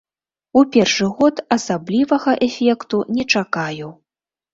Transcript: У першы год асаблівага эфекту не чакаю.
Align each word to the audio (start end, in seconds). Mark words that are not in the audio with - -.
У 0.59 0.61
першы 0.75 1.09
год 1.19 1.35
асаблівага 1.55 2.33
эфекту 2.47 3.03
не 3.19 3.27
чакаю. 3.35 3.91